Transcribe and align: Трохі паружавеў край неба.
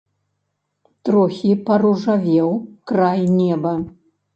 Трохі 1.11 1.53
паружавеў 1.69 2.49
край 2.97 3.27
неба. 3.41 3.81